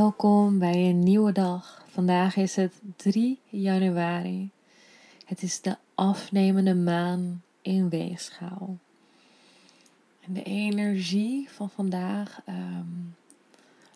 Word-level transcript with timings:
Welkom 0.00 0.58
bij 0.58 0.88
een 0.88 0.98
nieuwe 0.98 1.32
dag. 1.32 1.84
Vandaag 1.88 2.36
is 2.36 2.56
het 2.56 2.80
3 2.96 3.38
januari. 3.48 4.50
Het 5.24 5.42
is 5.42 5.60
de 5.60 5.76
afnemende 5.94 6.74
maan 6.74 7.42
in 7.62 7.88
weegschaal. 7.88 8.78
En 10.20 10.32
de 10.32 10.42
energie 10.42 11.48
van 11.50 11.70
vandaag 11.70 12.40
um, 12.48 13.16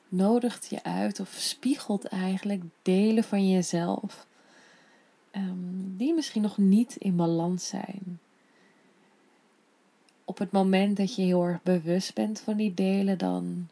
nodigt 0.09 0.66
je 0.70 0.82
uit 0.82 1.20
of 1.20 1.28
spiegelt 1.28 2.04
eigenlijk 2.04 2.62
delen 2.82 3.24
van 3.24 3.50
jezelf 3.50 4.26
um, 5.32 5.95
die 5.96 6.14
misschien 6.14 6.42
nog 6.42 6.59
niet 6.59 6.96
in 6.96 7.16
balans 7.16 7.66
zijn. 7.66 8.20
Op 10.24 10.38
het 10.38 10.52
moment 10.52 10.96
dat 10.96 11.14
je 11.14 11.23
heel 11.23 11.45
erg 11.45 11.62
bewust 11.62 12.14
bent 12.14 12.40
van 12.40 12.56
die 12.56 12.74
delen, 12.74 13.18
dan 13.18 13.68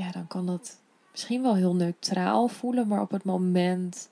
ja, 0.00 0.10
dan 0.10 0.26
kan 0.26 0.46
dat 0.46 0.76
misschien 1.10 1.42
wel 1.42 1.54
heel 1.54 1.74
neutraal 1.74 2.48
voelen, 2.48 2.88
maar 2.88 3.00
op 3.00 3.10
het 3.10 3.24
moment 3.24 4.08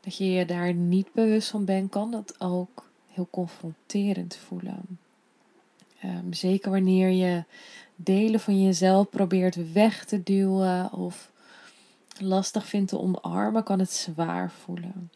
dat 0.00 0.16
je 0.16 0.30
je 0.30 0.44
daar 0.44 0.74
niet 0.74 1.12
bewust 1.12 1.48
van 1.48 1.64
bent, 1.64 1.90
kan 1.90 2.10
dat 2.10 2.40
ook 2.40 2.90
heel 3.06 3.28
confronterend 3.30 4.36
voelen. 4.36 4.98
Ehm, 6.00 6.32
zeker 6.32 6.70
wanneer 6.70 7.08
je 7.08 7.44
delen 7.96 8.40
van 8.40 8.62
jezelf 8.62 9.08
probeert 9.08 9.72
weg 9.72 10.04
te 10.04 10.22
duwen 10.22 10.92
of 10.92 11.30
lastig 12.18 12.66
vindt 12.66 12.88
te 12.90 12.98
omarmen, 12.98 13.62
kan 13.62 13.78
het 13.78 13.92
zwaar 13.92 14.50
voelen. 14.50 15.10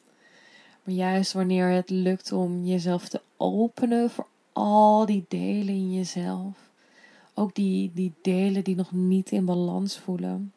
Maar 0.83 0.95
juist 0.95 1.33
wanneer 1.33 1.69
het 1.69 1.91
lukt 1.91 2.33
om 2.33 2.65
jezelf 2.65 3.09
te 3.09 3.21
openen 3.37 4.11
voor 4.11 4.27
al 4.53 5.07
die 5.07 5.25
delen 5.29 5.75
in 5.75 5.95
jezelf, 5.95 6.57
ook 7.35 7.55
die, 7.55 7.91
die 7.95 8.13
delen 8.23 8.65
die 8.65 8.77
nog 8.77 8.93
niet 8.93 9.31
in 9.31 9.45
balans 9.45 9.99
voelen, 9.99 10.53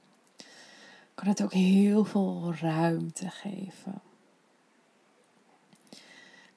kan 1.13 1.27
het 1.27 1.43
ook 1.43 1.53
heel 1.53 2.05
veel 2.05 2.53
ruimte 2.59 3.29
geven. 3.29 4.01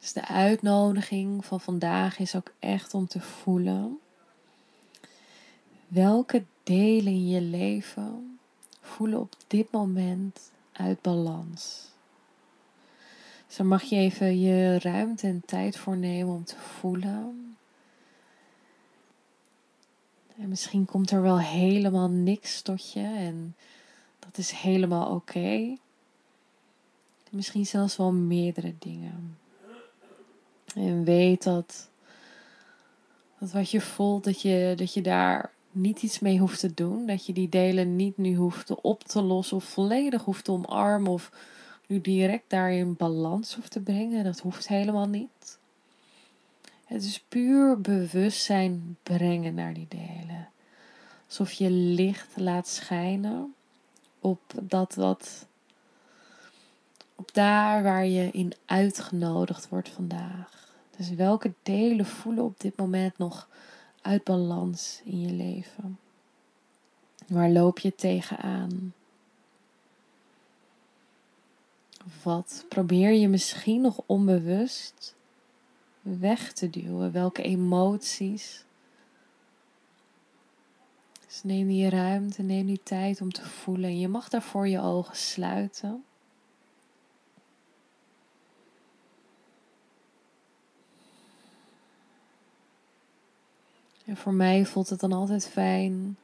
Dus 0.00 0.12
de 0.12 0.26
uitnodiging 0.26 1.44
van 1.44 1.60
vandaag 1.60 2.18
is 2.18 2.34
ook 2.34 2.52
echt 2.58 2.94
om 2.94 3.06
te 3.06 3.20
voelen 3.20 3.98
welke 5.88 6.44
delen 6.62 7.12
in 7.12 7.28
je 7.28 7.40
leven 7.40 8.38
voelen 8.80 9.20
op 9.20 9.34
dit 9.46 9.72
moment 9.72 10.50
uit 10.72 11.02
balans. 11.02 11.88
Dus 13.46 13.58
mag 13.58 13.82
je 13.82 13.96
even 13.96 14.40
je 14.40 14.78
ruimte 14.78 15.26
en 15.26 15.42
tijd 15.46 15.76
voor 15.76 15.96
nemen 15.96 16.34
om 16.34 16.44
te 16.44 16.56
voelen 16.56 17.49
en 20.40 20.48
misschien 20.48 20.84
komt 20.84 21.10
er 21.10 21.22
wel 21.22 21.40
helemaal 21.40 22.08
niks 22.08 22.62
tot 22.62 22.92
je 22.92 23.00
en 23.00 23.56
dat 24.18 24.38
is 24.38 24.50
helemaal 24.50 25.14
oké. 25.14 25.76
Misschien 27.30 27.66
zelfs 27.66 27.96
wel 27.96 28.12
meerdere 28.12 28.74
dingen. 28.78 29.38
En 30.74 31.04
weet 31.04 31.42
dat, 31.42 31.90
dat 33.38 33.52
wat 33.52 33.70
je 33.70 33.80
voelt, 33.80 34.24
dat 34.24 34.40
je, 34.40 34.72
dat 34.76 34.94
je 34.94 35.02
daar 35.02 35.52
niet 35.72 36.02
iets 36.02 36.18
mee 36.18 36.38
hoeft 36.38 36.60
te 36.60 36.74
doen. 36.74 37.06
Dat 37.06 37.26
je 37.26 37.32
die 37.32 37.48
delen 37.48 37.96
niet 37.96 38.16
nu 38.16 38.36
hoeft 38.36 38.80
op 38.80 39.04
te 39.04 39.22
lossen 39.22 39.56
of 39.56 39.64
volledig 39.64 40.24
hoeft 40.24 40.44
te 40.44 40.52
omarmen 40.52 41.12
of 41.12 41.32
nu 41.86 42.00
direct 42.00 42.50
daarin 42.50 42.96
balans 42.96 43.54
hoeft 43.54 43.70
te 43.70 43.80
brengen. 43.80 44.24
Dat 44.24 44.40
hoeft 44.40 44.68
helemaal 44.68 45.08
niet. 45.08 45.58
Het 46.90 47.02
is 47.02 47.20
puur 47.28 47.80
bewustzijn 47.80 48.96
brengen 49.02 49.54
naar 49.54 49.74
die 49.74 49.86
delen. 49.88 50.48
Alsof 51.26 51.52
je 51.52 51.70
licht 51.70 52.36
laat 52.36 52.68
schijnen 52.68 53.54
op 54.20 54.40
dat 54.62 54.94
wat. 54.94 55.46
Op 57.14 57.34
daar 57.34 57.82
waar 57.82 58.06
je 58.06 58.30
in 58.30 58.52
uitgenodigd 58.66 59.68
wordt 59.68 59.88
vandaag. 59.88 60.74
Dus 60.96 61.10
welke 61.10 61.52
delen 61.62 62.06
voelen 62.06 62.44
op 62.44 62.60
dit 62.60 62.76
moment 62.76 63.18
nog 63.18 63.48
uit 64.02 64.24
balans 64.24 65.00
in 65.04 65.20
je 65.20 65.32
leven? 65.32 65.98
Waar 67.26 67.50
loop 67.50 67.78
je 67.78 67.94
tegenaan? 67.94 68.94
Wat 72.22 72.64
probeer 72.68 73.12
je 73.12 73.28
misschien 73.28 73.80
nog 73.80 74.00
onbewust 74.06 75.14
weg 76.18 76.52
te 76.52 76.70
duwen? 76.70 77.12
Welke 77.12 77.42
emoties? 77.42 78.64
Dus 81.26 81.42
neem 81.42 81.66
die 81.66 81.88
ruimte, 81.88 82.42
neem 82.42 82.66
die 82.66 82.80
tijd 82.82 83.20
om 83.20 83.32
te 83.32 83.44
voelen. 83.44 83.98
je 83.98 84.08
mag 84.08 84.28
daarvoor 84.28 84.68
je 84.68 84.80
ogen 84.80 85.16
sluiten. 85.16 86.04
En 94.04 94.16
voor 94.16 94.34
mij 94.34 94.66
voelt 94.66 94.88
het 94.88 95.00
dan 95.00 95.12
altijd 95.12 95.46
fijn, 95.46 96.16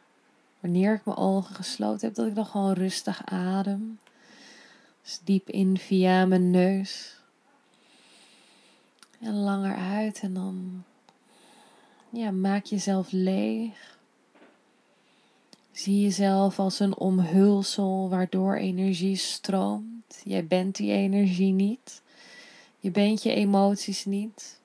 wanneer 0.61 0.95
ik 0.95 1.05
mijn 1.05 1.17
ogen 1.17 1.55
gesloten 1.55 2.07
heb, 2.07 2.17
dat 2.17 2.27
ik 2.27 2.35
dan 2.35 2.47
gewoon 2.47 2.73
rustig 2.73 3.25
adem. 3.25 3.99
Dus 5.03 5.21
diep 5.25 5.49
in 5.49 5.79
via 5.79 6.27
mijn 6.27 6.51
neus. 6.51 7.16
En 9.27 9.35
langer 9.35 9.77
uit 9.77 10.21
en 10.21 10.35
dan 10.35 10.85
ja, 12.11 12.31
maak 12.31 12.65
jezelf 12.65 13.11
leeg. 13.11 13.99
Zie 15.73 16.01
jezelf 16.01 16.59
als 16.59 16.81
een 16.81 16.97
omhulsel 16.97 18.09
waardoor 18.09 18.57
energie 18.57 19.17
stroomt. 19.17 20.21
Jij 20.25 20.47
bent 20.47 20.77
die 20.77 20.93
energie 20.93 21.53
niet. 21.53 22.03
Je 22.79 22.91
bent 22.91 23.23
je 23.23 23.33
emoties 23.33 24.05
niet. 24.05 24.61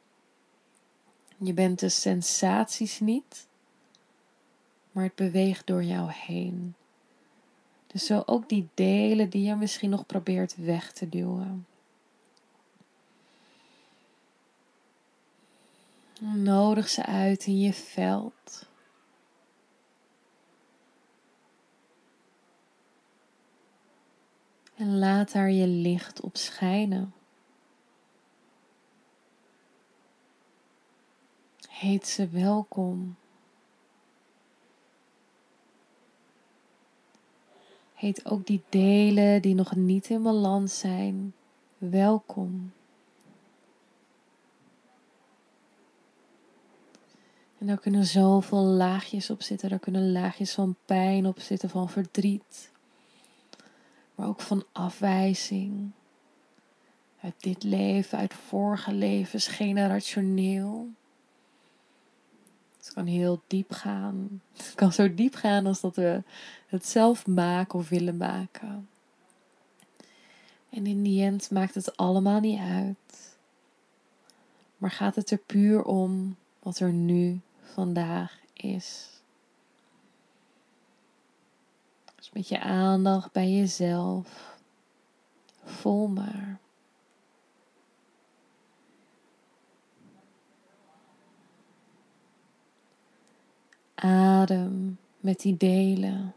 Je 1.38 1.53
bent 1.53 1.79
de 1.79 1.89
sensaties 1.89 2.99
niet. 2.99 3.47
Maar 4.91 5.03
het 5.03 5.16
beweegt 5.16 5.67
door 5.67 5.83
jou 5.83 6.11
heen. 6.11 6.73
Dus 7.88 8.05
zo 8.05 8.23
ook 8.25 8.49
die 8.49 8.67
delen 8.73 9.29
die 9.29 9.43
je 9.43 9.55
misschien 9.55 9.89
nog 9.89 10.05
probeert 10.05 10.55
weg 10.55 10.91
te 10.91 11.09
duwen. 11.09 11.66
Nodig 16.23 16.89
ze 16.89 17.05
uit 17.05 17.45
in 17.45 17.59
je 17.59 17.73
veld. 17.73 18.69
En 24.75 24.97
laat 24.97 25.31
daar 25.31 25.51
je 25.51 25.67
licht 25.67 26.21
op 26.21 26.37
schijnen. 26.37 27.13
Heet 31.69 32.07
ze 32.07 32.27
welkom. 32.27 33.15
Heet 37.93 38.25
ook 38.25 38.45
die 38.45 38.63
delen 38.69 39.41
die 39.41 39.55
nog 39.55 39.75
niet 39.75 40.09
in 40.09 40.23
balans 40.23 40.79
zijn 40.79 41.34
welkom. 41.78 42.72
En 47.61 47.67
daar 47.67 47.79
kunnen 47.79 48.05
zoveel 48.05 48.63
laagjes 48.63 49.29
op 49.29 49.41
zitten. 49.41 49.69
Daar 49.69 49.79
kunnen 49.79 50.11
laagjes 50.11 50.53
van 50.53 50.75
pijn 50.85 51.25
op 51.25 51.40
zitten, 51.40 51.69
van 51.69 51.90
verdriet. 51.90 52.72
Maar 54.16 54.28
ook 54.28 54.41
van 54.41 54.66
afwijzing. 54.72 55.91
Uit 57.22 57.34
dit 57.37 57.63
leven, 57.63 58.17
uit 58.17 58.34
vorige 58.34 58.93
levens, 58.93 59.47
generationeel. 59.47 60.90
Het 62.78 62.93
kan 62.93 63.05
heel 63.05 63.41
diep 63.47 63.72
gaan. 63.72 64.41
Het 64.58 64.75
kan 64.75 64.93
zo 64.93 65.13
diep 65.13 65.35
gaan 65.35 65.66
als 65.66 65.81
dat 65.81 65.96
we 65.96 66.23
het 66.67 66.85
zelf 66.87 67.28
maken 67.28 67.79
of 67.79 67.90
willen 67.90 68.17
maken. 68.17 68.90
En 70.69 70.85
in 70.85 71.03
die 71.03 71.23
end 71.23 71.52
maakt 71.52 71.75
het 71.75 71.97
allemaal 71.97 72.40
niet 72.40 72.59
uit. 72.59 73.37
Maar 74.78 74.91
gaat 74.91 75.16
het 75.16 75.31
er 75.31 75.37
puur 75.37 75.84
om 75.84 76.35
wat 76.59 76.79
er 76.79 76.91
nu 76.91 77.41
vandaag 77.73 78.40
is. 78.53 79.09
Dus 82.16 82.32
met 82.32 82.47
je 82.47 82.59
aandacht 82.59 83.32
bij 83.32 83.50
jezelf. 83.50 84.58
voel 85.64 86.08
maar. 86.08 86.59
Adem 93.96 94.97
met 95.20 95.40
die 95.40 95.58
delen. 95.58 96.34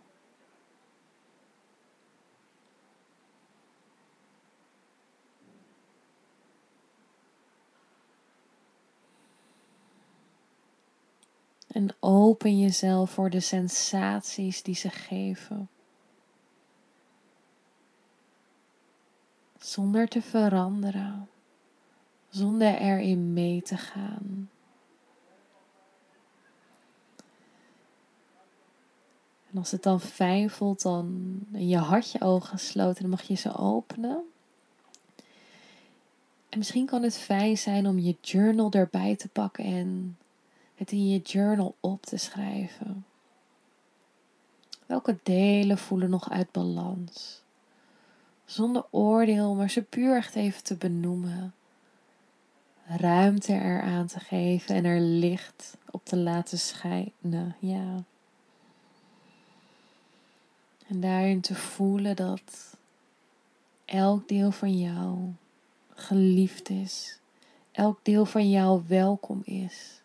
En 11.75 11.88
open 12.00 12.59
jezelf 12.59 13.11
voor 13.11 13.31
de 13.31 13.41
sensaties 13.41 14.62
die 14.62 14.75
ze 14.75 14.91
geven. 14.91 15.69
Zonder 19.59 20.09
te 20.09 20.23
veranderen, 20.23 21.29
zonder 22.29 22.75
erin 22.75 23.32
mee 23.32 23.62
te 23.62 23.76
gaan. 23.76 24.50
En 29.50 29.59
als 29.59 29.71
het 29.71 29.82
dan 29.82 30.00
fijn 30.00 30.50
voelt, 30.50 30.82
dan 30.82 31.38
je 31.53 31.79
had 31.79 32.11
je 32.11 32.21
ogen 32.21 32.49
gesloten, 32.49 33.03
dan 33.03 33.11
mag 33.11 33.23
je 33.23 33.35
ze 33.35 33.56
openen. 33.56 34.23
En 36.49 36.59
misschien 36.59 36.87
kan 36.87 37.03
het 37.03 37.17
fijn 37.17 37.59
zijn 37.59 37.87
om 37.87 37.99
je 37.99 38.17
journal 38.21 38.71
erbij 38.71 39.17
te 39.17 39.29
pakken 39.29 39.65
en 39.65 40.17
het 40.75 40.93
in 40.93 41.09
je 41.09 41.19
journal 41.19 41.75
op 41.81 42.03
te 42.03 42.17
schrijven. 42.17 43.05
Welke 44.87 45.19
delen 45.23 45.79
voelen 45.79 46.11
nog 46.11 46.31
uit 46.31 46.53
balans? 46.53 47.43
Zonder 48.44 48.85
oordeel, 48.91 49.55
maar 49.55 49.71
ze 49.71 49.82
puur 49.82 50.17
echt 50.17 50.35
even 50.35 50.62
te 50.62 50.75
benoemen. 50.75 51.55
Ruimte 52.87 53.53
eraan 53.53 54.06
te 54.06 54.21
geven 54.21 54.75
en 54.75 54.85
er 54.85 55.00
licht 55.00 55.76
op 55.91 56.05
te 56.05 56.17
laten 56.17 56.59
schijnen. 56.59 57.56
Ja. 57.59 58.03
En 60.87 61.00
daarin 61.00 61.41
te 61.41 61.55
voelen 61.55 62.17
dat 62.17 62.76
elk 63.85 64.29
deel 64.29 64.50
van 64.50 64.79
jou 64.79 65.19
geliefd 65.94 66.69
is. 66.69 67.19
Elk 67.73 67.99
deel 68.03 68.26
van 68.26 68.50
jou 68.50 68.82
welkom 68.87 69.41
is. 69.44 70.03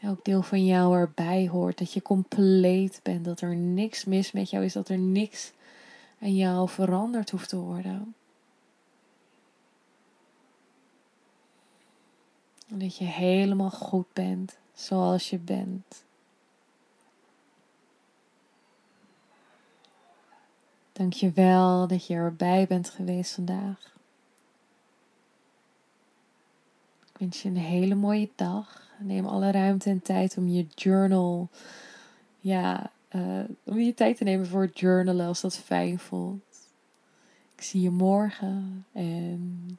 Elk 0.00 0.24
deel 0.24 0.42
van 0.42 0.64
jou 0.64 0.96
erbij 0.96 1.48
hoort. 1.48 1.78
Dat 1.78 1.92
je 1.92 2.02
compleet 2.02 3.00
bent. 3.02 3.24
Dat 3.24 3.40
er 3.40 3.56
niks 3.56 4.04
mis 4.04 4.32
met 4.32 4.50
jou 4.50 4.64
is. 4.64 4.72
Dat 4.72 4.88
er 4.88 4.98
niks 4.98 5.52
aan 6.20 6.34
jou 6.34 6.68
veranderd 6.68 7.30
hoeft 7.30 7.48
te 7.48 7.56
worden. 7.56 8.14
En 12.68 12.78
dat 12.78 12.96
je 12.96 13.04
helemaal 13.04 13.70
goed 13.70 14.12
bent 14.12 14.58
zoals 14.74 15.30
je 15.30 15.38
bent. 15.38 16.04
Dank 20.92 21.12
je 21.12 21.32
wel 21.32 21.86
dat 21.86 22.06
je 22.06 22.14
erbij 22.14 22.66
bent 22.66 22.90
geweest 22.90 23.34
vandaag. 23.34 23.96
Ik 27.12 27.18
wens 27.18 27.42
je 27.42 27.48
een 27.48 27.56
hele 27.56 27.94
mooie 27.94 28.30
dag. 28.34 28.87
Neem 28.98 29.26
alle 29.26 29.50
ruimte 29.50 29.90
en 29.90 30.02
tijd 30.02 30.36
om 30.36 30.48
je 30.48 30.66
journal, 30.74 31.48
ja, 32.38 32.90
uh, 33.12 33.44
om 33.64 33.78
je 33.78 33.94
tijd 33.94 34.16
te 34.16 34.24
nemen 34.24 34.46
voor 34.46 34.70
journalen 34.74 35.26
als 35.26 35.40
dat 35.40 35.56
fijn 35.56 35.98
voelt. 35.98 36.70
Ik 37.56 37.62
zie 37.62 37.80
je 37.80 37.90
morgen 37.90 38.86
en 38.92 39.78